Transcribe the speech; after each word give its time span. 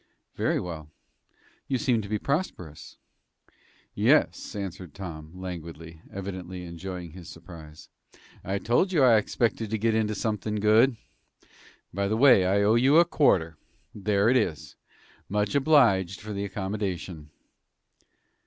"Very 0.33 0.59
well. 0.59 0.89
You 1.67 1.77
seem 1.77 2.01
to 2.01 2.09
be 2.09 2.17
prosperous." 2.17 2.97
"Yes," 3.93 4.55
answered 4.55 4.95
Tom, 4.95 5.31
languidly, 5.35 6.01
evidently 6.11 6.63
enjoying 6.63 7.11
his 7.11 7.29
surprise. 7.29 7.87
"I 8.43 8.57
told 8.57 8.91
you 8.91 9.03
I 9.03 9.17
expected 9.17 9.69
to 9.69 9.77
get 9.77 9.93
into 9.93 10.15
something 10.15 10.55
good. 10.55 10.97
By 11.93 12.07
the 12.07 12.17
way, 12.17 12.47
I 12.47 12.63
owe 12.63 12.73
you 12.73 12.97
a 12.97 13.05
quarter 13.05 13.57
there 13.93 14.27
it 14.27 14.37
is. 14.37 14.75
Much 15.29 15.53
obliged 15.53 16.19
for 16.19 16.33
the 16.33 16.45
accommodation." 16.45 17.29